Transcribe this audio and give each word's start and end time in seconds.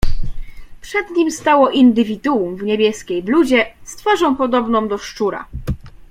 "Przed 0.81 1.09
nim 1.11 1.31
stało 1.31 1.69
indywiduum 1.69 2.55
w 2.57 2.63
niebieskiej 2.63 3.23
bluzie, 3.23 3.65
z 3.83 3.95
twarzą 3.95 4.35
podobną 4.35 4.87
do 4.87 4.97
szczura." 4.97 5.45